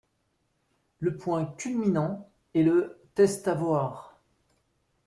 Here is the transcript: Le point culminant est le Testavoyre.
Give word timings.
Le 0.99 1.15
point 1.15 1.45
culminant 1.59 2.27
est 2.55 2.63
le 2.63 2.97
Testavoyre. 3.13 4.15